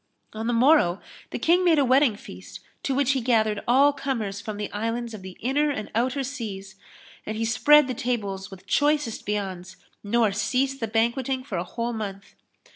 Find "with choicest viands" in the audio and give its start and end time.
8.49-9.77